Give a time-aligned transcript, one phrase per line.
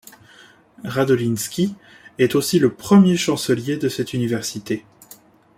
[0.83, 1.75] Radoliński
[2.17, 4.83] est aussi le premier chancelier de cette université.